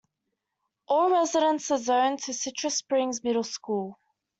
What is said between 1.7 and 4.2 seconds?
zoned to Citrus Springs Middle School.